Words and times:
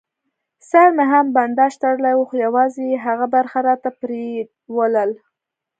سر 0.69 0.87
مې 0.95 1.05
هم 1.11 1.25
په 1.29 1.33
بنداژ 1.35 1.73
تړلی 1.81 2.13
و، 2.15 2.27
خو 2.29 2.35
یوازې 2.45 2.81
یې 2.91 2.97
هغه 3.05 3.25
برخه 3.35 3.59
راته 3.67 3.89
پرېولل. 4.01 5.11